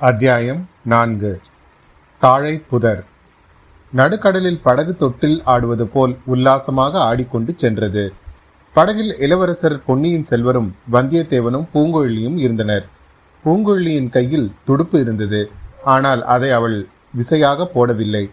[0.00, 1.40] அத்தியாயம் நான்கு.
[2.18, 3.04] தாழை புதர்.
[3.92, 8.12] நடுக்கடலில் படகு தொட்டில் ஆடுவது போல் உல்லாசமாக ஆடிக்கொண்டு சென்றது.
[8.72, 12.86] படகில் இளவரசர் பொன்னியின் செல்வரும் வந்தியத்தேவனும் பூங்குழலியும் இருந்தனர்.
[13.44, 15.50] பூங்குழலியின் கையில் துடுப்பு இருந்தது.
[15.84, 18.30] ஆனால் அதை அவள் விசையாக போடவில்லை.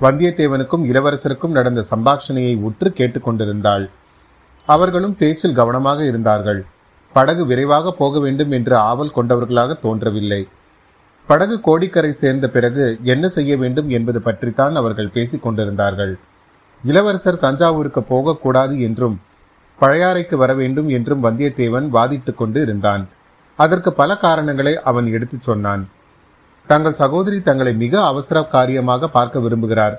[0.00, 3.90] வந்தியத்தேவனுக்கும் இளவரசருக்கும் நடந்த சம்பாஷணையை உற்று கேட்டுக்கொண்டிருந்தாள்.
[4.64, 6.64] அவர்களும் பேச்சில் கவனமாக இருந்தார்கள்.
[7.12, 10.48] படகு விரைவாக போக வேண்டும் என்று ஆவல் கொண்டவர்களாக தோன்றவில்லை.
[11.26, 16.18] படகு கோடிக்கரை சேர்ந்த பிறகு என்ன செய்ய வேண்டும் என்பது பற்றித்தான் அவர்கள் பேசிக் கொண்டிருந்தார்கள்.
[16.84, 19.20] இளவரசர் தஞ்சாவூருக்கு போகக்கூடாது என்றும்
[19.80, 23.08] பழையாறைக்கு வர வேண்டும் என்றும் வந்தியத்தேவன் வாதிட்டுக் கொண்டு இருந்தான்.
[23.56, 25.88] அதற்கு பல காரணங்களை அவன் எடுத்துச் சொன்னான்.
[26.66, 29.94] தங்கள் சகோதரி தங்களை மிக அவசர காரியமாக பார்க்க விரும்புகிறார்.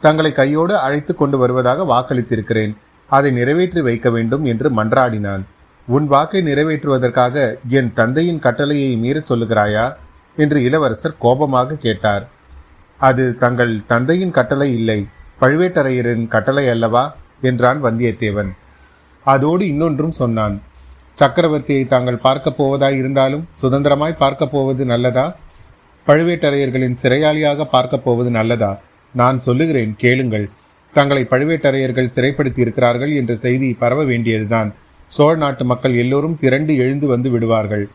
[0.00, 2.76] தங்களை கையோடு அழைத்து கொண்டு வருவதாக வாக்களித்திருக்கிறேன்.
[3.06, 5.42] அதை நிறைவேற்றி வைக்க வேண்டும் என்று மன்றாடினான்.
[5.86, 9.94] உன் வாக்கை நிறைவேற்றுவதற்காக என் தந்தையின் கட்டளையை மீறச் சொல்லுகிறாயா?
[10.38, 12.28] என்று இளவரசர் கோபமாக கேட்டார்.
[12.98, 15.06] அது தங்கள் தந்தையின் கட்டளை இல்லை.
[15.40, 17.16] பழுவேட்டரையரின் கட்டளை அல்லவா?
[17.40, 18.48] என்றான் வந்தியத்தேவன்.
[19.24, 20.62] அதோடு இன்னொன்றும் சொன்னான்.
[21.20, 25.36] சக்கரவர்த்தியை தாங்கள் பார்க்கப் போவதாய் இருந்தாலும் சுதந்திரமாய் பார்க்கப் போவது நல்லதா?
[26.06, 28.80] பழுவேட்டரையர்களின் சிறையாளியாக பார்க்கப் போவது நல்லதா?
[29.14, 30.48] நான் சொல்லுகிறேன் கேளுங்கள்.
[30.92, 34.74] தங்களை பழுவேட்டரையர்கள் சிறைப்படுத்தி இருக்கிறார்கள் என்ற செய்தி பரவ வேண்டியதுதான்.
[35.06, 37.88] சோழ நாட்டு மக்கள் எல்லோரும் திரண்டு எழுந்து வந்து விடுவார்கள்.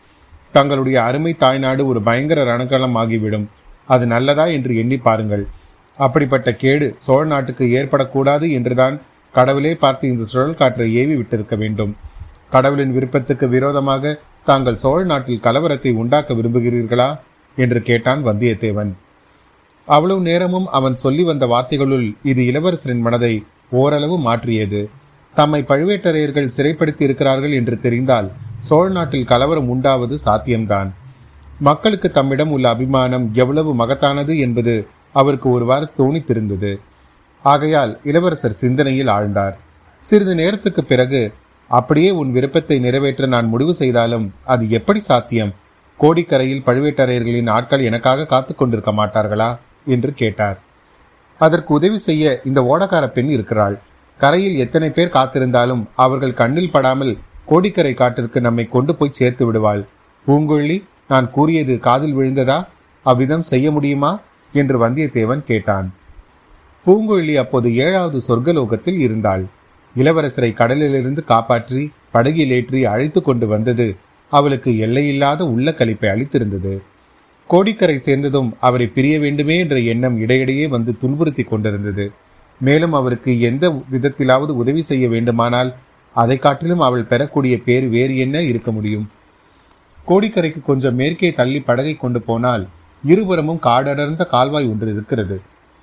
[0.56, 3.46] தங்களுடைய அருமை தாய்நாடு ஒரு பயங்கர ரணக்களம் ஆகிவிடும்
[3.88, 5.44] அது நல்லதா என்று எண்ணி பாருங்கள்.
[5.98, 8.96] அப்படிப்பட்ட கேடு சோழ நாட்டுக்கு ஏற்படக்கூடாது என்றுதான்
[9.34, 11.92] கடவுளே பார்த்து இந்த சுழல் காற்றை ஏவி விட்டிருக்க வேண்டும்.
[12.54, 14.12] கடவுளின் விருப்பத்துக்கு விரோதமாக
[14.48, 17.08] தாங்கள் சோழ நாட்டில் கலவரத்தை உண்டாக்க விரும்புகிறீர்களா?
[17.56, 18.92] என்று கேட்டான் வந்தியத்தேவன்.
[19.88, 23.34] அவ்வளவு நேரமும் அவன் சொல்லி வந்த வார்த்தைகளுள் இது இளவரசரின் மனதை
[23.80, 24.80] ஓரளவு மாற்றியது.
[25.36, 28.28] தம்மை பழுவேட்டரையர்கள் சிறைப்படுத்தி இருக்கிறார்கள் என்று தெரிந்தால்
[28.66, 30.90] சோழ நாட்டில் கலவரம் உண்டாவது சாத்தியம்தான்.
[31.58, 34.74] மக்களுக்கு தம்மிடம் உள்ள அபிமானம் எவ்வளவு மகத்தானது என்பது
[35.12, 36.70] அவருக்கு ஒருவாறு தோணித்திருந்தது.
[37.44, 39.56] ஆகையால் இளவரசர் சிந்தனையில் ஆழ்ந்தார்.
[40.02, 41.20] சிறிது நேரத்துக்கு பிறகு
[41.70, 45.52] அப்படியே உன் விருப்பத்தை நிறைவேற்ற நான் முடிவு செய்தாலும் அது எப்படி சாத்தியம்?
[46.00, 49.50] கோடிக்கரையில் பழுவேட்டரையர்களின் ஆட்கள் எனக்காக காத்து கொண்டிருக்க மாட்டார்களா?
[49.86, 50.58] என்று கேட்டார்.
[51.40, 53.76] அதற்கு உதவி செய்ய இந்த ஓடக்கார பெண் இருக்கிறாள்.
[54.20, 57.14] கரையில் எத்தனை பேர் காத்திருந்தாலும் அவர்கள் கண்ணில் படாமல்
[57.46, 59.82] கோடிக்கரை காட்டிற்கு நம்மை கொண்டு போய் சேர்த்து விடுவாள்
[60.26, 60.76] பூங்குழி
[61.08, 62.58] நான் கூறியது காதில் விழுந்ததா?
[63.06, 64.12] அவ்விதம் செய்ய முடியுமா?
[64.52, 65.86] என்று வந்தியத்தேவன் கேட்டான்.
[66.86, 69.44] பூங்குழி அப்போது ஏழாவது சொர்க்கலோகத்தில் இருந்தாள்.
[69.96, 71.82] இளவரசரை கடலிலிருந்து காப்பாற்றி
[72.12, 73.86] படகில் ஏற்றி அழைத்து கொண்டு வந்தது
[74.32, 76.74] அவளுக்கு எல்லையில்லாத உள்ள கழிப்பை அளித்திருந்தது.
[77.50, 82.06] கோடிக்கரை சேர்ந்ததும் அவரை பிரிய வேண்டுமே என்ற எண்ணம் இடையிடையே வந்து துன்புறுத்தி கொண்டிருந்தது.
[82.60, 85.70] மேலும் அவருக்கு எந்த விதத்திலாவது உதவி செய்ய வேண்டுமானால்
[86.22, 89.06] அதை காட்டிலும் அவள் பெறக்கூடிய பேர் வேறு என்ன இருக்க முடியும்?
[90.08, 92.64] கோடிக்கரைக்கு கொஞ்சம் மேற்கே தள்ளி படகை கொண்டு போனால்
[93.04, 95.36] இருபுறமும் காடடர்ந்த கால்வாய் ஒன்று இருக்கிறது.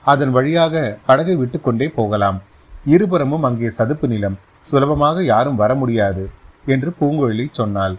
[0.04, 2.38] அதன் வழியாக படகை விட்டுக்கொண்டே போகலாம்.
[2.86, 4.38] இருபுறமும் அங்கே சதுப்பு நிலம்.
[4.62, 6.24] சுலபமாக யாரும் வர முடியாது
[6.66, 7.96] என்று பூங்குழலி சொன்னாள்.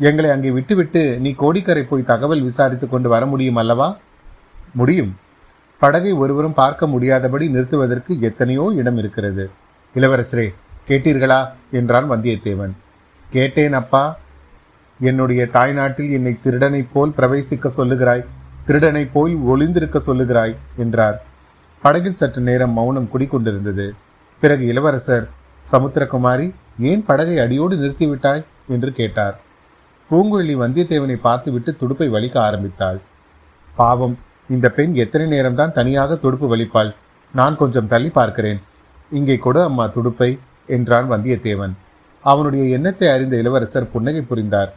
[0.00, 3.88] எங்களை அங்கே விட்டுவிட்டு நீ கோடிக்கரை போய் தகவல் விசாரித்து கொண்டு வர முடியும் அல்லவா?
[4.80, 5.12] முடியும்.
[5.82, 9.44] படகை ஒருவரும் பார்க்க முடியாதபடி நிறுத்துவதற்கு எத்தனையோ இடம் இருக்கிறது.
[9.94, 10.48] இளவரசரே
[10.88, 11.48] கேட்டீர்களா?
[11.72, 12.70] என்றான் வந்தியத்தேவன்.
[13.30, 14.18] கேட்டேன் அப்பா.
[15.00, 18.24] என்னுடைய தாய்நாட்டில் என்னை திருடனைப் போல் பிரவேசிக்க சொல்லுகிறாய்.
[18.66, 21.24] திருடனைப் போல் ஒளிந்திருக்க சொல்லுகிறாய் என்றார்.
[21.82, 23.90] படகில் சற்று நேரம் மௌனம் குடிக்கொண்டிருந்தது
[24.40, 25.30] பிறகு இளவரசர்
[25.72, 28.44] சமுத்திரகுமாரி ஏன் படகை அடியோடு நிறுத்திவிட்டாய்?
[28.68, 29.40] என்று கேட்டார்.
[30.10, 33.00] பூங்குழலி வந்தியத்தேவனை பார்த்துவிட்டு துடுப்பை வலிக்க ஆரம்பித்தாள்.
[33.76, 34.18] பாவம்
[34.48, 36.94] இந்த பெண் எத்தனை நேரம்தான் தனியாக துடுப்பு வலிப்பாள்.
[37.34, 38.60] நான் கொஞ்சம் தள்ளி பார்க்கிறேன்.
[39.10, 40.38] இங்கே கொடு அம்மா துடுப்பை.
[40.70, 41.72] என்றான் வந்தியத்தேவன்.
[42.22, 44.74] அவனுடைய எண்ணத்தை அறிந்த இளவரசர் புன்னகை புரிந்தார்.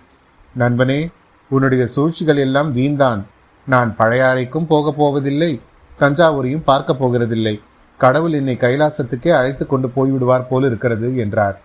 [0.57, 1.09] நண்பனே
[1.49, 3.21] உன்னுடைய சூழ்ச்சிகள் எல்லாம் வீண்தான்.
[3.67, 5.61] நான் பழையாறைக்கும் போகப் போவதில்லை
[5.99, 7.59] தஞ்சாவூரையும் பார்க்கப் போகிறதில்லை.
[7.97, 11.61] கடவுள் என்னை கைலாசத்துக்கே அழைத்து கொண்டு போய்விடுவார் போல் இருக்கிறது என்றார்.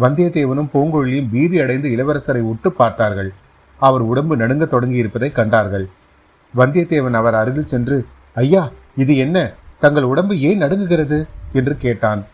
[0.00, 3.32] வந்தியத்தேவனும் பூங்குழலியும் பீதி அடைந்து இளவரசரை உற்று பார்த்தார்கள்.
[3.78, 5.88] அவர் உடம்பு நடுங்க தொடங்கி இருப்பதை கண்டார்கள்.
[6.56, 9.52] வந்தியத்தேவன் அவர் அருகில் சென்று ஐயா இது என்ன?
[9.80, 11.24] தங்கள் உடம்பு ஏன் நடுங்குகிறது?
[11.52, 12.24] என்று கேட்டான்.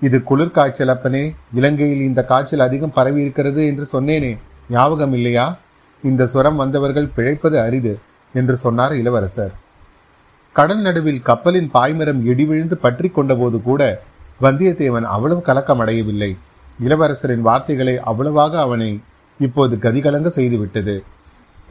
[0.00, 1.34] இது குளிர் காய்ச்சல் அப்பனே.
[1.54, 4.38] இலங்கையில் இந்த காய்ச்சல் அதிகம் பரவி இருக்கிறது என்று சொன்னேனே.
[4.70, 5.46] ஞாபகம் இல்லையா?
[6.02, 7.98] இந்த சுரம் வந்தவர்கள் பிழைப்பது அரிது
[8.34, 9.52] என்று சொன்னார் இளவரசர்.
[10.52, 13.82] கடல் நடுவில் கப்பலின் பாய்மரம் இடிவிழுந்து பற்றி கொண்டபோது கூட
[14.40, 16.36] வந்தியத்தேவன் அவ்வளவு கலக்கம் அடையவில்லை
[16.80, 19.00] இளவரசரின் வார்த்தைகளை அவ்வளவாக அவனை
[19.40, 21.02] இப்போது கதிகலங்க செய்துவிட்டது.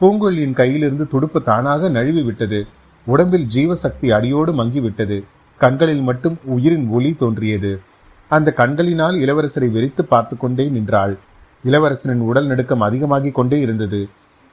[0.00, 2.66] பூங்கொழியின் கையிலிருந்து துடுப்பு தானாக நழுவி விட்டது
[3.06, 5.18] உடம்பில் ஜீவசக்தி அடியோடு மங்கிவிட்டது.
[5.60, 7.80] கண்களில் மட்டும் உயிரின் ஒளி தோன்றியது.
[8.28, 11.18] அந்த கண்களினால் இளவரசரை வெறித்து பார்த்து கொண்டே நின்றாள்.
[11.64, 14.08] இளவரசனின் உடல் நடுக்கம் அதிகமாகிக் கொண்டே இருந்தது.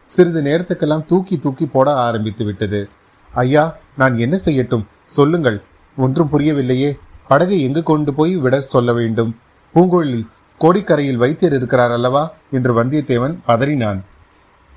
[0.05, 2.89] சிறிது நேரத்துக்கெல்லாம் தூக்கி தூக்கி போட ஆரம்பித்து விட்டது.
[3.33, 4.85] ஐயா நான் என்ன செய்யட்டும்?
[5.03, 5.61] சொல்லுங்கள்.
[5.97, 6.97] ஒன்றும் புரியவில்லையே.
[7.27, 9.35] படகை எங்கு கொண்டு போய் விட சொல்ல வேண்டும்?
[9.75, 10.27] பூங்கொழி
[10.61, 12.33] கோடிக்கரையில் வைத்தியர் இருக்கிறார் அல்லவா?
[12.51, 13.99] என்று வந்தியத்தேவன் பதறினான்.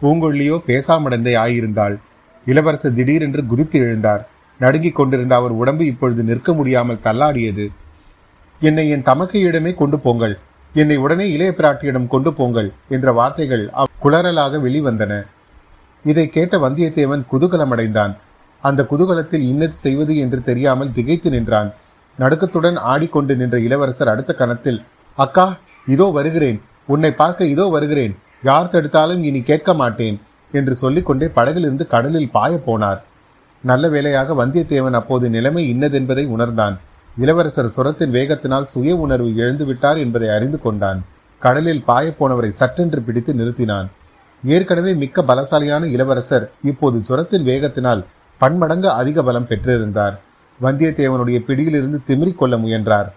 [0.03, 1.99] பூங்கொழியோ பேசாமடந்தை ஆயிருந்தாள்.
[2.45, 4.27] இளவரசர் திடீரென்று குதித்து எழுந்தார்.
[4.59, 7.69] நடுங்கிக் கொண்டிருந்த அவர் உடம்பு இப்பொழுது நிற்க முடியாமல் தள்ளாடியது.
[8.67, 10.35] என்னை என் தமக்கையிடமே கொண்டு போங்கள்.
[10.75, 13.65] என்னை உடனே இளைய பிராட்டியிடம் கொண்டு போங்கள் என்ற வார்த்தைகள்
[14.03, 15.13] குளறலாக வெளிவந்தன.
[16.05, 18.13] இதை கேட்ட வந்தியத்தேவன் குதூகலமடைந்தான்.
[18.65, 21.71] அந்த குதூகலத்தில் இன்னது செய்வது என்று தெரியாமல் திகைத்து நின்றான்.
[22.19, 24.81] நடுக்கத்துடன் ஆடிக்கொண்டு நின்ற இளவரசர் அடுத்த கணத்தில்
[25.19, 25.47] அக்கா
[25.95, 26.59] இதோ வருகிறேன்.
[26.95, 28.15] உன்னை பார்க்க இதோ வருகிறேன்.
[28.49, 30.17] யார் தடுத்தாலும் இனி கேட்க மாட்டேன்
[30.53, 33.01] என்று சொல்லிக்கொண்டே படகிலிருந்து கடலில் பாய போனார்.
[33.65, 36.77] நல்ல வேளையாக வந்தியத்தேவன் அப்போது நிலைமை இன்னதென்பதை உணர்ந்தான்.
[37.23, 41.01] இளவரசர் சுரத்தின் வேகத்தினால் சுய உணர்வு எழுந்துவிட்டார் என்பதை அறிந்து கொண்டான்.
[41.39, 43.89] கடலில் பாயப்போனவரை சற்றென்று பிடித்து நிறுத்தினான்.
[44.45, 48.03] ஏற்கனவே மிக்க பலசாலியான இளவரசர் இப்போது சுரத்தின் வேகத்தினால்
[48.39, 50.17] பன்மடங்கு அதிக பலம் பெற்றிருந்தார்.
[50.63, 53.09] வந்தியத்தேவனுடைய பிடியிலிருந்து திமிரிக் கொள்ள முயன்றார்.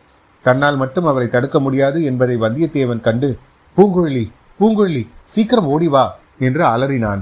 [0.45, 3.29] தன்னால் மட்டும் அவரை தடுக்க முடியாது என்பதை வந்தியத்தேவன் கண்டு
[3.77, 4.25] பூங்குழலி
[4.59, 6.05] பூங்குழலி சீக்கிரம் ஓடி வா
[6.39, 7.21] என்று அலறினான்.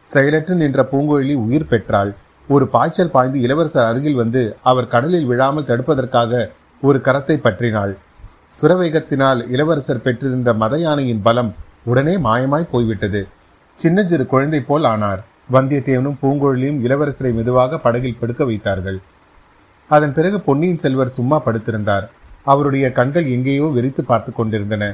[0.00, 2.12] செயலற்று நின்ற பூங்குழலி உயிர் பெற்றாள்.
[2.48, 6.50] ஒரு பாய்ச்சல் பாய்ந்து இளவரசர் அருகில் வந்து அவர் கடலில் விழாமல் தடுப்பதற்காக
[6.82, 7.92] ஒரு கரத்தை பற்றினாள்.
[8.58, 11.54] சுரவேகத்தினால் இளவரசர் பெற்றிருந்த மத யானையின் பலம்
[11.84, 13.22] உடனே மாயமாய் போய்விட்டது.
[13.78, 15.22] சின்னஞ்சிறு குழந்தை போல் ஆனார்.
[15.52, 18.98] வந்தியத்தேவனும் பூங்குழலியும் இளவரசரை மெதுவாக படகில் படுக்க வைத்தார்கள்.
[19.90, 22.06] அதன் பிறகு பொன்னியின் செல்வர் சும்மா படுத்திருந்தார்.
[22.42, 24.84] அவருடைய கண்கள் எங்கேயோ வெறித்து பார்த்து கொண்டிருந்தன.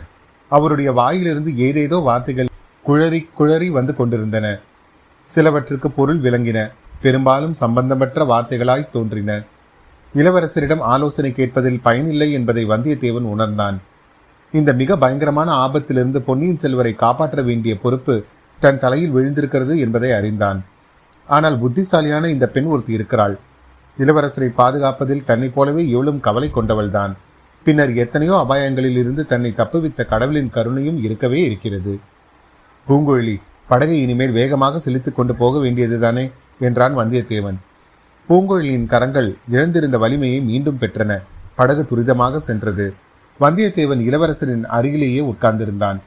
[0.48, 2.50] அவருடைய வாயிலிருந்து ஏதேதோ வார்த்தைகள்
[2.84, 4.46] குழறி குழறி வந்து கொண்டிருந்தன.
[5.28, 6.58] சிலவற்றுக்கு பொருள் விளங்கின.
[7.02, 9.42] பெரும்பாலும் சம்பந்தமற்ற வார்த்தைகளாய் தோன்றின.
[10.14, 13.80] இளவரசரிடம் ஆலோசனை கேட்பதில் பயனில்லை என்பதை வந்தியத்தேவன் உணர்ந்தான்.
[14.52, 18.24] இந்த மிக பயங்கரமான ஆபத்திலிருந்து பொன்னியின் செல்வரை காப்பாற்ற வேண்டிய பொறுப்பு
[18.58, 20.64] தன் தலையில் விழுந்திருக்கிறது என்பதை அறிந்தான்.
[21.26, 23.38] ஆனால் புத்திசாலியான இந்த பெண் ஒருத்தி இருக்கிறாள்.
[23.98, 27.12] இளவரசரை பாதுகாப்பதில் தன்னைப் போலவே இவளும் கவலை கொண்டவள்தான்.
[27.64, 31.98] பின்னர் எத்தனையோ அபாயங்களில் இருந்து தன்னை தப்புவித்த கடவுளின் கருணையும் இருக்கவே இருக்கிறது.
[32.88, 33.36] பூங்குழலி
[33.68, 36.30] படகை இனிமேல் வேகமாக செலுத்திக் கொண்டு போக வேண்டியதுதானே?
[36.60, 37.58] என்றான் வந்தியத்தேவன்.
[38.28, 41.22] பூங்குழலியின் கரங்கள் இழந்திருந்த வலிமையை மீண்டும் பெற்றன.
[41.54, 42.94] படகு துரிதமாக சென்றது.
[43.40, 45.98] வந்தியத்தேவன் இளவரசரின் அருகிலேயே உட்கார்ந்திருந்தான்.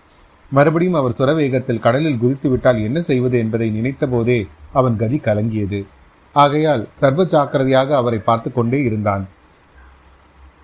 [0.52, 5.86] மறுபடியும் அவர் சுரவேகத்தில் கடலில் குதித்து விட்டால் என்ன செய்வது என்பதை நினைத்த போதே அவன் கதி கலங்கியது.
[6.34, 9.28] ஆகையால் சர்வ ஜாக்கிரதையாக அவரை பார்த்து கொண்டே இருந்தான்.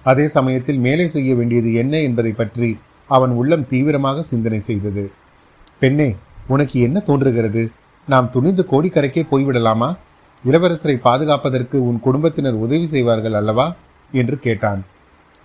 [0.04, 5.12] அதே சமயத்தில் மேலே செய்ய வேண்டியது என்ன என்பதை பற்றி அவன் உள்ளம் தீவிரமாக சிந்தனை செய்தது.
[5.80, 6.16] பெண்ணே
[6.48, 7.72] உனக்கு என்ன தோன்றுகிறது?
[8.10, 9.96] நாம் துணிந்து கோடிக்கரைக்கே போய்விடலாமா?
[10.46, 13.74] இளவரசரை பாதுகாப்பதற்கு உன் குடும்பத்தினர் உதவி செய்வார்கள் அல்லவா?
[14.12, 14.86] என்று கேட்டான்.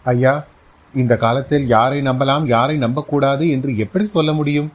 [0.04, 0.44] ஐயா
[0.94, 4.72] இந்த காலத்தில் யாரை நம்பலாம் யாரை நம்பக்கூடாது என்று எப்படி சொல்ல முடியும்?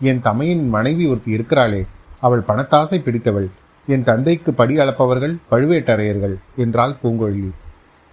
[0.00, 1.86] என் தமையின் மனைவி ஒருத்தி இருக்கிறாளே
[2.20, 3.48] அவள் பணத்தாசை பிடித்தவள்.
[3.86, 7.50] என் தந்தைக்கு படி அளப்பவர்கள் பழுவேட்டரையர்கள் என்றாள் பூங்கொழி.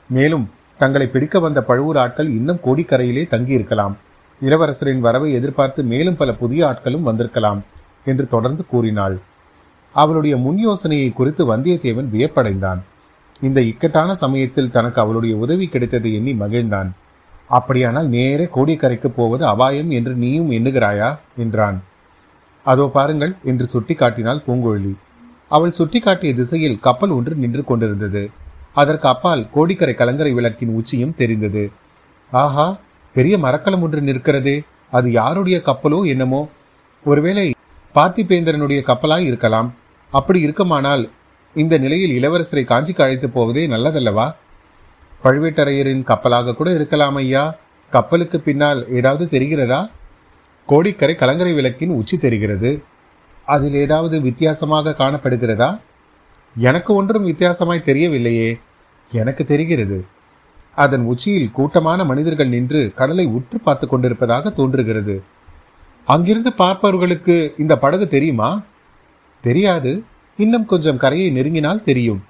[0.10, 3.96] மேலும் தங்களை பிடிக்க வந்த பழுவூர் ஆட்கள் இன்னும் கோடிக்கரையிலே தங்கியிருக்கலாம்.
[4.42, 7.64] இளவரசரின் வரவை எதிர்பார்த்து மேலும் பல புதிய ஆட்களும் வந்திருக்கலாம்.
[8.07, 9.18] என்று தொடர்ந்து கூறினாள்.
[9.95, 12.81] அவளுடைய முன் யோசனையை குறித்து வந்தியத்தேவன் வியப்படைந்தான்.
[13.42, 16.89] இந்த இக்கட்டான சமயத்தில் தனக்கு அவளுடைய உதவி கிடைத்ததை எண்ணி மகிழ்ந்தான்.
[17.48, 21.09] அப்படியானால் நேரே கோடிக்கரைக்கு போவது அபாயம் என்று நீயும் எண்ணுகிறாயா?
[21.38, 21.77] என்றான்.
[22.65, 24.94] அதோ பாருங்கள் என்று சுட்டி காட்டினாள் பூங்கொழி.
[25.47, 28.23] அவள் சுட்டிக்காட்டிய திசையில் கப்பல் ஒன்று நின்று கொண்டிருந்தது.
[28.73, 31.64] அதற்கு அப்பால் கோடிக்கரை கலங்கரை விளக்கின் உச்சியும் தெரிந்தது.
[32.31, 32.68] ஆஹா
[33.16, 34.57] பெரிய மரக்கலம் ஒன்று நிற்கிறதே
[34.92, 36.42] அது யாருடைய கப்பலோ என்னமோ?
[37.06, 37.45] ஒருவேளை
[37.96, 39.74] பார்த்திபேந்திரனுடைய கப்பலாய் இருக்கலாம்.
[40.12, 41.10] அப்படி இருக்குமானால்
[41.54, 44.36] இந்த நிலையில் இளவரசரை காஞ்சிக்கு அழைத்து போவதே நல்லதல்லவா?
[45.24, 47.56] பழுவேட்டரையரின் கப்பலாக கூட இருக்கலாம் ஐயா.
[47.90, 49.90] கப்பலுக்கு பின்னால் ஏதாவது தெரிகிறதா?
[50.66, 52.84] கோடிக்கரை கலங்கரை விளக்கின் உச்சி தெரிகிறது.
[53.46, 55.80] அதில் ஏதாவது வித்தியாசமாக காணப்படுகிறதா?
[56.58, 58.60] எனக்கு ஒன்றும் வித்தியாசமாய் தெரியவில்லையே.
[59.12, 60.06] எனக்கு தெரிகிறது.
[60.76, 65.24] அதன் உச்சியில் கூட்டமான மனிதர்கள் நின்று கடலை உற்று பார்த்து கொண்டிருப்பதாக தோன்றுகிறது.
[66.14, 68.61] அங்கிருந்து பார்ப்பவர்களுக்கு இந்த படகு தெரியுமா?
[69.42, 70.04] தெரியாது.
[70.37, 72.23] இன்னும் கொஞ்சம் கரையை நெருங்கினால் தெரியும்.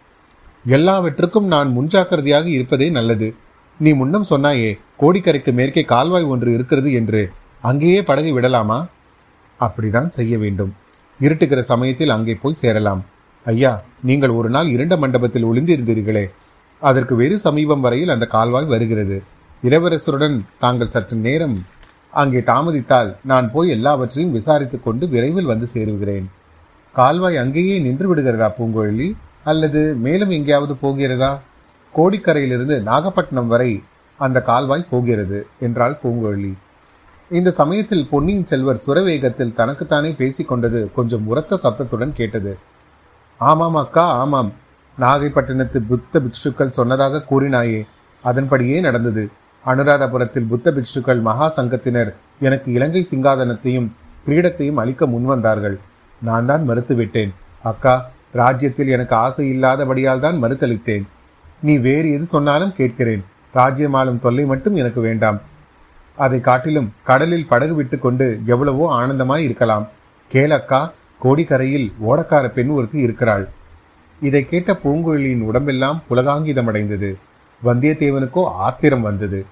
[0.65, 3.35] எல்லாவற்றுக்கும் நான் முன்ஜாக்கிரதையாக இருப்பதே நல்லது.
[3.79, 7.31] நீ முன்னம் சொன்னாயே கோடிக்கரைக்கு மேற்கே கால்வாய் ஒன்று இருக்கிறது என்று.
[7.61, 8.87] அங்கேயே படகை விடலாமா?
[9.59, 10.73] அப்படிதான் செய்ய வேண்டும்.
[11.21, 13.05] இருட்டுகிற சமயத்தில் அங்கே போய் சேரலாம்.
[13.45, 16.25] ஐயா நீங்கள் ஒரு நாள் இரண்ட மண்டபத்தில் ஒளிந்திருந்தீர்களே.
[16.79, 19.23] அதற்கு வெறு சமீபம் வரையில் அந்த கால்வாய் வருகிறது.
[19.63, 21.57] இளவரசருடன் தாங்கள் சற்று நேரம்
[22.21, 26.27] அங்கே தாமதித்தால் நான் போய் எல்லாவற்றையும் விசாரித்துக் கொண்டு விரைவில் வந்து சேருகிறேன்.
[26.95, 29.07] கால்வாய் அங்கேயே நின்று விடுகிறதா பூங்கோழி
[29.43, 31.31] அல்லது மேலும் எங்கேயாவது போகிறதா?
[31.93, 33.71] கோடிக்கரையிலிருந்து நாகப்பட்டினம் வரை
[34.19, 36.51] அந்த கால்வாய் போகிறது என்றாள் பூங்கோழி
[37.31, 42.53] இந்த சமயத்தில் பொன்னியின் செல்வர் சுரவேகத்தில் தனக்குத்தானே பேசிக்கொண்டது கொஞ்சம் உரத்த சப்தத்துடன் கேட்டது.
[43.41, 44.51] ஆமாம் அக்கா ஆமாம்.
[44.97, 47.81] நாகைப்பட்டினத்து புத்த பிக்ஷுக்கள் சொன்னதாக கூறினாயே
[48.23, 49.25] அதன்படியே நடந்தது.
[49.65, 53.87] அனுராதபுரத்தில் புத்த பிக்ஷுக்கள் மகா சங்கத்தினர் எனக்கு இலங்கை சிங்காதனத்தையும்
[54.25, 55.77] கிரீடத்தையும் அளிக்க முன்வந்தார்கள்.
[56.21, 57.31] நான் தான் மறுத்துவிட்டேன்.
[57.63, 57.95] அக்கா
[58.31, 61.05] ராஜ்யத்தில் எனக்கு ஆசை இல்லாதபடியால் தான் மறுத்தளித்தேன்.
[61.61, 63.23] நீ வேறு எது சொன்னாலும் கேட்கிறேன்.
[63.51, 65.39] ராஜ்யமாலும் தொல்லை மட்டும் எனக்கு வேண்டாம்.
[66.17, 69.85] அதை காட்டிலும் கடலில் படகு விட்டு கொண்டு எவ்வளவோ ஆனந்தமாய் இருக்கலாம்.
[70.31, 70.81] கேளக்கா
[71.23, 73.45] கோடிக்கரையில் ஓடக்கார பெண் ஒருத்தி இருக்கிறாள்.
[74.21, 77.09] இதை கேட்ட பூங்குழலியின் உடம்பெல்லாம் புலகாங்கிதமடைந்தது.
[77.63, 79.45] வந்தியத்தேவனுக்கோ ஆத்திரம் வந்தது.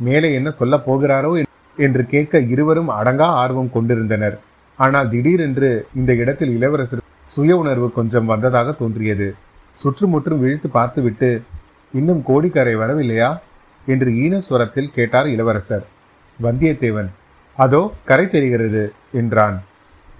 [0.00, 1.30] மேலே என்ன சொல்லப் போகிறாரோ
[1.78, 4.36] என்று கேட்க இருவரும் அடங்கா ஆர்வம் கொண்டிருந்தனர்.
[4.78, 9.34] ஆனால் திடீரென்று இந்த இடத்தில் இளவரசர் சுய உணர்வு கொஞ்சம் வந்ததாக தோன்றியது.
[9.74, 11.42] சுற்றுமுற்றும் விழித்து பார்த்துவிட்டு
[11.94, 13.30] இன்னும் கோடிக்கரை வரவில்லையா?
[13.86, 15.84] என்று ஈனஸ்வரத்தில் கேட்டார் இளவரசர்.
[16.38, 17.08] வந்தியத்தேவன்
[17.58, 19.56] அதோ கரை தெரிகிறது என்றான்.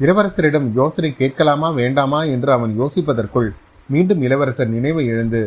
[0.01, 2.25] இளவரசரிடம் யோசனை கேட்கலாமா வேண்டாமா?
[2.25, 3.49] என்று அவன் யோசிப்பதற்குள்
[3.89, 5.41] மீண்டும் இளவரசர் நினைவை இழந்து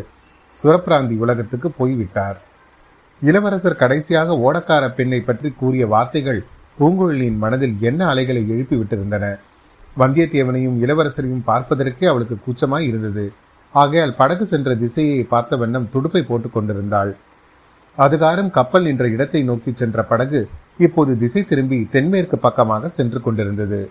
[0.54, 2.38] சுரப்பிராந்தி உலகத்துக்கு போய்விட்டார்.
[3.22, 6.42] இளவரசர் கடைசியாக ஓடக்கார பெண்ணை பற்றி கூறிய வார்த்தைகள்
[6.80, 9.26] பூங்குழலியின் மனதில் என்ன அலைகளை எழுப்பி விட்டிருந்தன
[9.98, 13.26] வந்தியத்தேவனையும் இளவரசரையும் பார்ப்பதற்கே அவளுக்கு கூச்சமாய் இருந்தது.
[13.72, 17.12] ஆகையால் படகு சென்ற திசையை பார்த்த வண்ணம் துடுப்பை போட்டுக் கொண்டிருந்தாள்.
[17.98, 20.42] அதுகாரம் கப்பல் என்ற இடத்தை நோக்கி சென்ற படகு
[20.78, 23.82] இப்போது திசை திரும்பி தென்மேற்கு பக்கமாக சென்று கொண்டிருந்தது.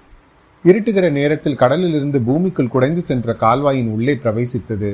[0.64, 4.90] இருட்டுகிற நேரத்தில் கடலிலிருந்து பூமிக்குள் குடைந்து சென்ற கால்வாயின் உள்ளே பிரவேசித்தது.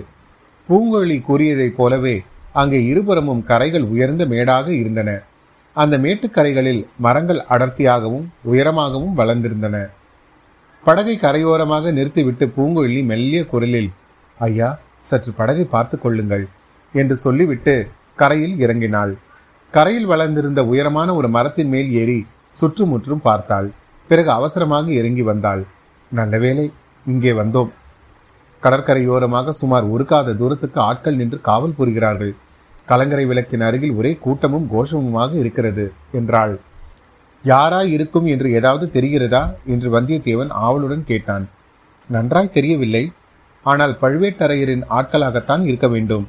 [0.68, 2.16] பூங்கொழி கூறியதைப் போலவே
[2.52, 5.10] அங்கே இருபுறமும் கரைகள் உயர்ந்த மேடாக இருந்தன.
[5.72, 9.76] அந்த மேட்டுக்கரைகளில் மரங்கள் அடர்த்தியாகவும் உயரமாகவும் வளர்ந்திருந்தன.
[10.84, 13.90] படகை கரையோரமாக நிறுத்திவிட்டு பூங்குழலி மெல்லிய குரலில்
[14.38, 16.44] ஐயா சற்று படகை பார்த்து கொள்ளுங்கள்
[16.92, 17.74] என்று சொல்லிவிட்டு
[18.16, 19.12] கரையில் இறங்கினாள்.
[19.70, 23.72] கரையில் வளர்ந்திருந்த உயரமான ஒரு மரத்தின் மேல் ஏறி சுற்றுமுற்றும் பார்த்தாள்.
[24.10, 25.62] பிறகு அவசரமாக இறங்கி வந்தாள்.
[26.10, 26.70] நல்ல வேளை
[27.06, 27.72] இங்கே வந்தோம்
[28.64, 32.34] கடற்கரையோரமாக சுமார் ஒருக்காத தூரத்துக்கு ஆட்கள் நின்று காவல் புரிகிறார்கள்.
[32.86, 36.60] கலங்கரை விளக்கின் அருகில் ஒரே கூட்டமும் கோஷமுமாக இருக்கிறது என்றாள்.
[37.44, 39.42] யாராய் இருக்கும் என்று ஏதாவது தெரிகிறதா?
[39.64, 41.48] என்று வந்தியத்தேவன் ஆவலுடன் கேட்டான்.
[42.08, 43.12] நன்றாய் தெரியவில்லை.
[43.62, 46.28] ஆனால் பழுவேட்டரையரின் ஆட்களாகத்தான் இருக்க வேண்டும்.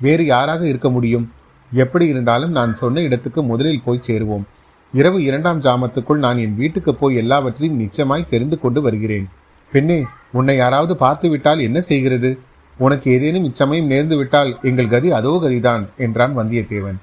[0.00, 1.32] வேறு யாராக இருக்க முடியும்?
[1.72, 4.44] எப்படி இருந்தாலும் நான் சொன்ன இடத்துக்கு முதலில் போய் சேருவோம்.
[4.92, 9.28] இரவு இரண்டாம் ஜாமத்துக்குள் நான் என் வீட்டுக்கு போய் எல்லாவற்றையும் நிச்சயமாய் தெரிந்து கொண்டு வருகிறேன்.
[9.72, 9.98] பெண்ணே
[10.32, 12.30] உன்னை யாராவது பார்த்து விட்டால் என்ன செய்கிறது?
[12.78, 16.98] உனக்கு ஏதேனும் இச்சமயம் நேர்ந்து விட்டால் எங்கள் கதி அதோ கதிதான் என்றான் வந்தியத்தேவன்.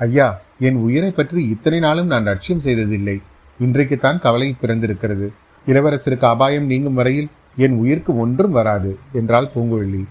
[0.00, 0.26] ஐயா
[0.58, 3.16] என் உயிரை பற்றி இத்தனை நாளும் நான் லட்சியம் செய்ததில்லை.
[3.60, 5.26] இன்றைக்குத்தான் கவலை பிறந்திருக்கிறது.
[5.66, 10.02] இளவரசருக்கு அபாயம் நீங்கும் வரையில் என் உயிருக்கு ஒன்றும் வராது என்றாள் பூங்குழலி.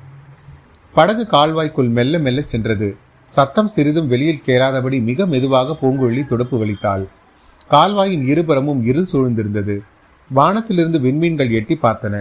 [0.94, 2.90] படகு கால்வாய்க்குள் மெல்ல மெல்ல சென்றது.
[3.30, 7.06] சத்தம் சிறிதும் வெளியில் கேளாதபடி மிக மெதுவாக பூங்குழலி துடுப்பு வலித்தாள்.
[7.72, 9.76] கால்வாயின் இருபுறமும் இருள் சூழ்ந்திருந்தது.
[10.30, 12.16] வானத்திலிருந்து விண்மீன்கள் எட்டி பார்த்தன.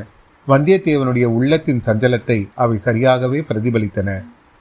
[0.49, 4.11] வந்தியத்தேவனுடைய உள்ளத்தின் சஞ்சலத்தை அவை சரியாகவே பிரதிபலித்தன.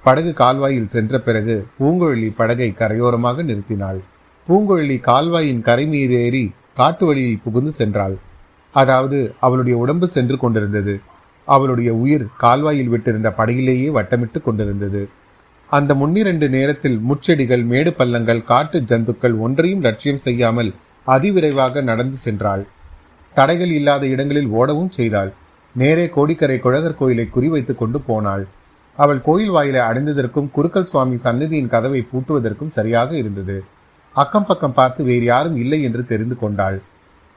[0.04, 4.00] படகு கால்வாயில் சென்ற பிறகு பூங்குழலி படகை கரையோரமாக நிறுத்தினாள்.
[4.48, 8.16] பூங்குழலி கால்வாயின் கரை மீது ஏறி காட்டு வழியில் புகுந்து சென்றாள்.
[8.72, 10.96] அதாவது அவளுடைய உடம்பு சென்று கொண்டிருந்தது.
[11.48, 15.10] அவளுடைய உயிர் கால்வாயில் விட்டிருந்த படகிலேயே வட்டமிட்டு கொண்டிருந்தது.
[15.70, 20.72] அந்த முன்னிரண்டு நேரத்தில் முச்செடிகள் மேடு பள்ளங்கள் காட்டு ஜந்துக்கள் ஒன்றையும் லட்சியம் செய்யாமல்
[21.08, 22.64] அதிவிரைவாக நடந்து சென்றாள்.
[23.36, 25.34] தடைகள் இல்லாத இடங்களில் ஓடவும் செய்தாள்.
[25.76, 28.48] நேரே கோடிக்கரை குழகர் கோயிலை குறிவைத்துக் கொண்டு போனாள்.
[28.96, 33.64] அவள் கோயில் வாயிலை அடைந்ததற்கும் குருக்கல் சுவாமி சந்நிதியின் கதவை பூட்டுவதற்கும் சரியாக இருந்தது.
[34.16, 36.82] அக்கம் பக்கம் பார்த்து வேறு யாரும் இல்லை என்று தெரிந்து கொண்டாள்.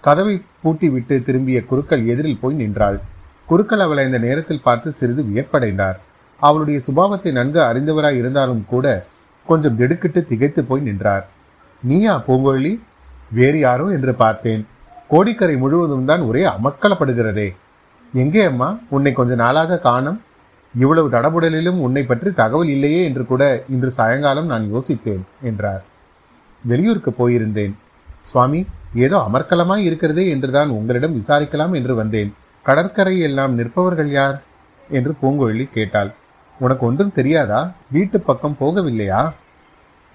[0.01, 3.01] கதவை பூட்டிவிட்டு திரும்பிய குருக்கள் எதிரில் போய் நின்றாள்.
[3.47, 5.99] குருக்கள் அவளை இந்த நேரத்தில் பார்த்து சிறிது வியப்படைந்தார்.
[6.41, 9.07] அவளுடைய சுபாவத்தை நன்கு அறிந்தவராய் இருந்தாலும் கூட
[9.47, 11.29] கொஞ்சம் திடுக்கிட்டு திகைத்து போய் நின்றார்.
[11.83, 12.81] நீயா பூங்கொழி?
[13.33, 13.87] வேறு யாரோ?
[13.87, 14.67] என்று பார்த்தேன்.
[15.11, 17.55] கோடிக்கரை முழுவதும் தான் ஒரே அமக்கலப்படுகிறதே.
[18.15, 18.79] எங்கே அம்மா?
[18.89, 20.23] உன்னை கொஞ்ச நாளாக காணும்.
[20.75, 25.83] இவ்வளவு தடபுடலிலும் உன்னை பற்றி தகவல் இல்லையே என்று கூட இன்று சாயங்காலம் நான் யோசித்தேன் என்றார்.
[26.65, 27.75] வெளியூருக்கு போயிருந்தேன்.
[28.21, 32.35] சுவாமி ஏதோ அமர்க்கலமாய் இருக்கிறதே என்றுதான் உங்களிடம் விசாரிக்கலாம் என்று வந்தேன்.
[32.63, 34.43] கடற்கரை எல்லாம் நிற்பவர்கள் யார்?
[34.89, 36.15] என்று பூங்கொழி கேட்டாள்.
[36.61, 37.73] உனக்கு ஒன்றும் தெரியாதா?
[37.91, 39.33] வீட்டு பக்கம் போகவில்லையா?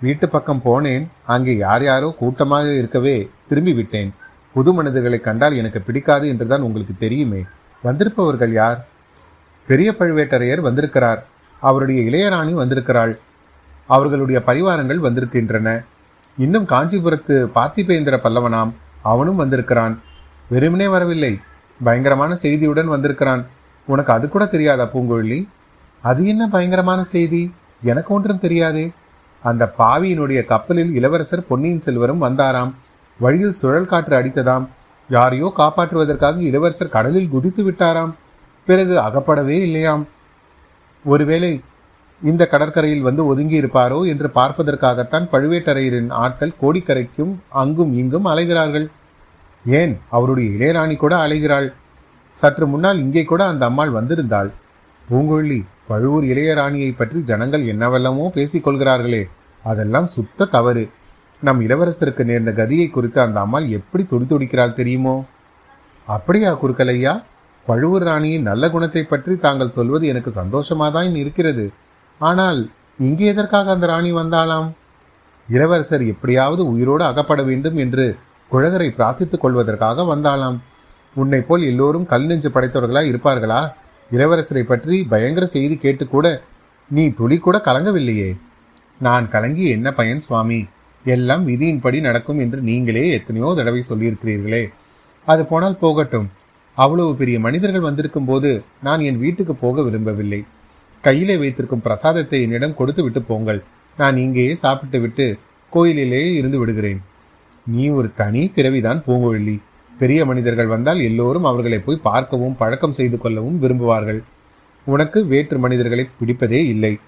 [0.02, 1.08] வீட்டு பக்கம் போனேன்.
[1.26, 4.12] அங்கே யார் யாரோ கூட்டமாக இருக்கவே திரும்பி விட்டேன்
[4.54, 7.44] புது மனிதர்களை கண்டால் எனக்கு பிடிக்காது என்றுதான் உங்களுக்கு தெரியுமே.
[7.84, 8.88] வந்திருப்பவர்கள் யார்?
[9.68, 11.26] பெரிய பழுவேட்டரையர் வந்திருக்கிறார்.
[11.62, 13.20] அவருடைய இளையராணி வந்திருக்கிறாள்.
[13.88, 15.84] அவர்களுடைய பரிவாரங்கள் வந்திருக்கின்றன.
[16.38, 18.72] இன்னும் காஞ்சிபுரத்து பார்த்திபேந்திர பல்லவனாம்
[19.04, 20.02] அவனும் வந்திருக்கிறான்.
[20.50, 21.40] வெறுமனே வரவில்லை.
[21.84, 23.48] பயங்கரமான செய்தியுடன் வந்திருக்கிறான்.
[23.86, 25.48] உனக்கு அது கூட தெரியாதா பூங்கொழி?
[26.02, 27.54] அது என்ன பயங்கரமான செய்தி?
[27.82, 28.92] எனக்கு ஒன்றும் தெரியாதே.
[29.44, 32.74] அந்த பாவியினுடைய கப்பலில் இளவரசர் பொன்னியின் செல்வரும் வந்தாராம்.
[33.20, 34.66] வழியில் சுழல் காற்று அடித்ததாம்.
[35.10, 38.14] யாரையோ காப்பாற்றுவதற்காக இளவரசர் கடலில் குதித்து விட்டாராம்.
[38.66, 40.08] பிறகு அகப்படவே இல்லையாம்.
[41.06, 41.62] ஒருவேளை
[42.22, 48.88] இந்த கடற்கரையில் வந்து ஒதுங்கி இருப்பாரோ என்று பார்ப்பதற்காகத்தான் பழுவேட்டரையரின் ஆட்கள் கோடிக்கரைக்கும் அங்கும் இங்கும் அலைகிறார்கள்.
[49.66, 51.68] ஏன் அவருடைய இளையராணி கூட அலைகிறாள்?
[52.32, 54.50] சற்று முன்னால் இங்கே கூட அந்த அம்மாள் வந்திருந்தாள்.
[55.10, 59.24] பூங்கொழி பழுவூர் இளையராணியை பற்றி ஜனங்கள் என்னவெல்லாமோ பேசிக் கொள்கிறார்களே.
[59.64, 60.90] அதெல்லாம் சுத்த தவறு.
[61.44, 65.26] நம் இளவரசருக்கு நேர்ந்த கதியை குறித்து அந்த அம்மாள் எப்படி துடி துடிக்கிறாள் தெரியுமோ?
[66.06, 67.24] அப்படியா குறுக்கலையா
[67.66, 71.72] பழுவூர் ராணியின் நல்ல குணத்தை பற்றி தாங்கள் சொல்வது எனக்கு சந்தோஷமாதான் இருக்கிறது.
[72.20, 72.70] ஆனால்
[73.00, 74.72] இங்கே எதற்காக அந்த ராணி வந்தாளாம்?
[75.50, 78.18] இளவரசர் எப்படியாவது உயிரோடு அகப்பட வேண்டும் என்று
[78.52, 80.60] குழகரை பிரார்த்தித்துக் கொள்வதற்காக வந்தாளாம்.
[81.16, 83.72] உன்னை போல் எல்லோரும் கல் நெஞ்சு படைத்தவர்களா இருப்பார்களா?
[84.12, 86.40] இளவரசரை பற்றி பயங்கர செய்தி கேட்டுக்கூட
[86.90, 88.38] நீ துளி கூட கலங்கவில்லையே.
[89.00, 90.68] நான் கலங்கி என்ன பயன் சுவாமி?
[91.06, 94.64] எல்லாம் விதியின்படி நடக்கும் என்று நீங்களே எத்தனையோ தடவை சொல்லியிருக்கிறீர்களே.
[95.28, 96.28] அது போனால் போகட்டும்.
[96.74, 100.44] அவ்வளவு பெரிய மனிதர்கள் வந்திருக்கும் போது நான் என் வீட்டுக்கு போக விரும்பவில்லை.
[101.02, 103.64] கையிலே வைத்திருக்கும் பிரசாதத்தை என்னிடம் கொடுத்து விட்டு போங்கள்.
[103.98, 105.38] நான் இங்கேயே சாப்பிட்டு விட்டு
[105.70, 107.02] கோயிலிலேயே இருந்து விடுகிறேன்.
[107.66, 109.60] நீ ஒரு தனி பிறவிதான் பூங்குழலி
[110.00, 114.22] பெரிய மனிதர்கள் வந்தால் எல்லோரும் அவர்களை போய் பார்க்கவும் பழக்கம் செய்து கொள்ளவும் விரும்புவார்கள்.
[114.86, 117.00] உனக்கு வேற்று மனிதர்களை பிடிப்பதே இல்லை.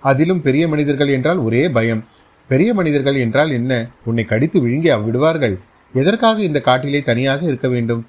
[0.00, 2.04] அதிலும் பெரிய மனிதர்கள் என்றால் ஒரே பயம்.
[2.48, 3.72] பெரிய மனிதர்கள் என்றால் என்ன?
[4.04, 5.56] உன்னை கடித்து விழுங்கி விடுவார்கள்.
[5.94, 8.06] எதற்காக இந்த காட்டிலே தனியாக இருக்க வேண்டும்?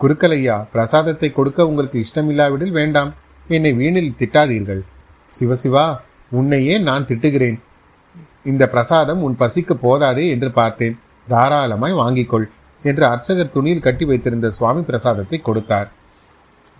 [0.00, 3.14] குறுக்கலையா பிரசாதத்தை கொடுக்க உங்களுக்கு இஷ்டமில்லாவிடில் வேண்டாம்.
[3.48, 4.82] என்னை வீணில் திட்டாதீர்கள்.
[5.28, 5.86] சிவசிவா
[6.30, 7.58] உன்னையே நான் திட்டுகிறேன்.
[8.44, 10.96] இந்த பிரசாதம் உன் பசிக்கு போதாதே என்று பார்த்தேன்.
[11.28, 12.46] தாராளமாய் வாங்கிக்கொள்
[12.82, 15.88] என்று அர்ச்சகர் துணியில் கட்டி வைத்திருந்த சுவாமி பிரசாதத்தை கொடுத்தார்.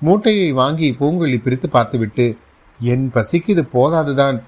[0.01, 2.37] மூட்டையை வாங்கி பூங்குழி பிரித்து பார்த்துவிட்டு
[2.81, 4.43] என் பசிக்கு இது போதாதுதான்.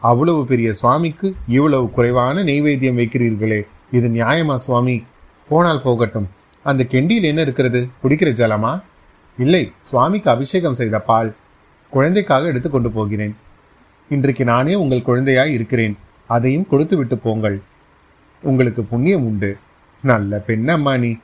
[0.00, 3.66] அவ்வளவு பெரிய சுவாமிக்கு இவ்வளவு குறைவான நெய்வேத்தியம் வைக்கிறீர்களே.
[3.92, 5.04] இது நியாயமா சுவாமி?
[5.48, 6.28] போனால் போகட்டும்.
[6.62, 7.88] அந்த கெண்டியில் என்ன இருக்கிறது?
[8.04, 8.82] குடிக்கிற ஜலமா?
[9.38, 11.34] இல்லை சுவாமிக்கு அபிஷேகம் செய்த பால்.
[11.90, 13.36] குழந்தைக்காக எடுத்துக்கொண்டு போகிறேன்.
[14.08, 15.98] இன்றைக்கு நானே உங்கள் குழந்தையாய் இருக்கிறேன்.
[16.26, 17.60] அதையும் கொடுத்து விட்டு போங்கள்.
[18.42, 19.56] உங்களுக்கு புண்ணியம் உண்டு.
[20.02, 21.16] நல்ல பெண்ணம்மா நீ.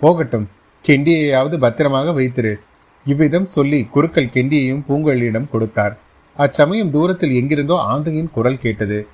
[0.00, 0.48] போகட்டும்.
[0.88, 2.54] கெண்டியையாவது பத்திரமாக வைத்திரு.
[3.04, 5.98] இவ்விதம் சொல்லி குருக்கள் கெண்டியையும் பூங்கொழியிடம் கொடுத்தார்.
[6.38, 9.06] அச்சமயம் தூரத்தில் எங்கிருந்தோ ஆந்தையின் குரல் கேட்டது.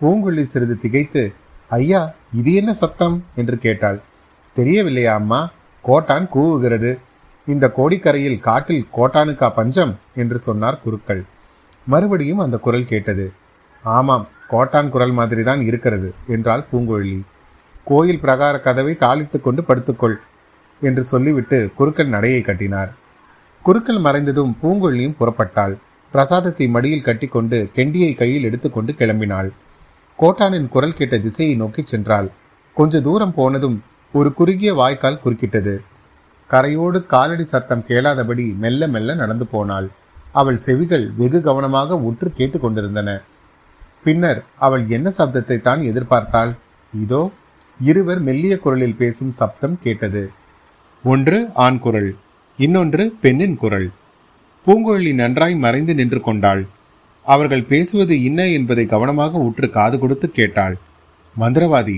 [0.00, 1.32] பூங்குழி சிறிது திகைத்து
[1.68, 3.24] ஐயா இது என்ன சத்தம்?
[3.34, 4.00] என்று கேட்டாள்.
[4.56, 5.50] தெரியவில்லையா அம்மா?
[5.82, 6.98] கோட்டான் கூவுகிறது.
[7.46, 9.98] இந்த கோடிக்கரையில் காட்டில் கோட்டானுக்கா பஞ்சம்?
[10.14, 11.22] என்று சொன்னார் குருக்கள்.
[11.86, 13.32] மறுபடியும் அந்த குரல் கேட்டது.
[13.82, 17.20] ஆமாம் கோட்டான் குரல் மாதிரி தான் இருக்கிறது என்றாள் பூங்குழலி.
[17.84, 20.16] கோயில் பிரகார கதவை தாளிட்டுக் கொண்டு படுத்துக்கொள்
[20.80, 22.94] என்று சொல்லிவிட்டு குருக்கள் நடையை கட்டினார்.
[23.62, 25.74] குருக்கள் மறைந்ததும் பூங்குழலியும் புறப்பட்டாள்.
[26.14, 29.48] பிரசாதத்தை மடியில் கட்டிக்கொண்டு கெண்டியை கையில் எடுத்துக்கொண்டு கிளம்பினாள்.
[30.18, 32.28] கோட்டானின் குரல் கேட்ட திசையை நோக்கிச் சென்றாள்.
[32.76, 33.76] கொஞ்ச தூரம் போனதும்
[34.14, 35.74] ஒரு குறுகிய வாய்க்கால் குறுக்கிட்டது.
[36.50, 39.88] கரையோடு காலடி சத்தம் கேளாதபடி மெல்ல மெல்ல நடந்து போனாள்.
[40.40, 43.10] அவள் செவிகள் வெகு கவனமாக உற்று கேட்டுக்கொண்டிருந்தன.
[44.04, 46.52] பின்னர் அவள் என்ன சப்தத்தை தான் எதிர்பார்த்தாள்?
[46.92, 47.22] இதோ
[47.80, 50.24] இருவர் மெல்லிய குரலில் பேசும் சப்தம் கேட்டது.
[51.04, 52.10] ஒன்று ஆண் குரல்
[52.58, 53.88] இன்னொன்று பெண்ணின் குரல்.
[54.66, 56.62] பூங்குழலி நன்றாய் மறைந்து நின்று கொண்டாள்.
[57.26, 60.76] அவர்கள் பேசுவது என்ன என்பதை கவனமாக உற்று காது கொடுத்து கேட்டாள்.
[61.36, 61.96] மந்திரவாதி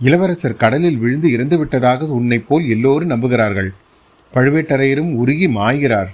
[0.00, 3.70] இளவரசர் கடலில் விழுந்து இறந்து விட்டதாக உன்னை போல் எல்லோரும் நம்புகிறார்கள்.
[4.32, 6.10] பழுவேட்டரையரும் உருகி மாய்கிறார்.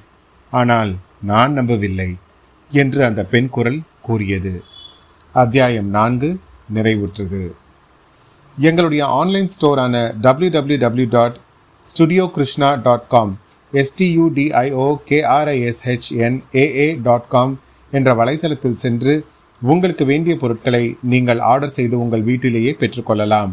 [0.52, 2.11] ஆனால் நான் நம்பவில்லை
[2.70, 4.54] என்று அந்த பெண் குரல் கூறியது.
[5.35, 6.30] அத்தியாயம் நான்கு
[6.74, 7.42] நிறைவுற்றது.
[8.59, 11.37] எங்களுடைய online ஸ்டோரான W W W dot
[11.87, 13.33] studio Krishna dot com
[13.74, 17.54] STUDIO KRISHNAA dot com
[17.92, 19.14] என்ற வலைத்தளத்தில் சென்று
[19.62, 23.52] உங்களுக்கு வேண்டிய பொருட்களை நீங்கள் ஆர்டர் செய்து உங்கள் வீட்டிலேயே பெற்றுக்கொள்ளலாம்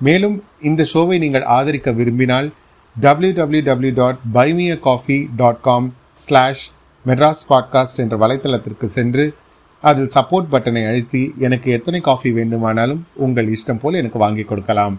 [0.00, 2.48] மேலும் இந்த ஷோவை நீங்கள் ஆதரிக்க விரும்பினால்
[2.96, 6.64] W W W dot buy me a coffee dot com slash
[7.06, 9.34] Madras podcast என்ற வலைத்தளத்திற்கு சென்று
[9.82, 14.94] அதில் சப்போர்ட் பட்டனை அழுத்தி எனக்கு எத்தனை காஃபி வேண்டுமானாலும் உங்கள் இஷ்டம் போல் எனக்கு வாங்கி கொடுக்கலாம்.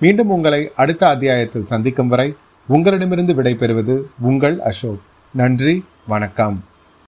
[0.00, 2.34] மீண்டும் உங்களை அடுத்த அத்தியாயத்தில் சந்திக்கும் வரை
[2.70, 5.00] உங்களிடமிருந்து விடைபெறுவது உங்கள் அசோக்.
[5.32, 6.64] நன்றி வணக்கம்.